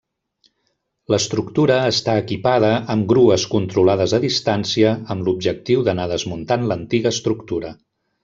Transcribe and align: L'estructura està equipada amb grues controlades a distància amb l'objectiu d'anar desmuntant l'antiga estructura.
L'estructura 1.13 1.75
està 1.89 2.15
equipada 2.21 2.71
amb 2.95 3.05
grues 3.11 3.45
controlades 3.53 4.15
a 4.19 4.21
distància 4.25 4.95
amb 5.15 5.29
l'objectiu 5.29 5.83
d'anar 5.91 6.09
desmuntant 6.15 6.67
l'antiga 6.73 7.13
estructura. 7.19 7.73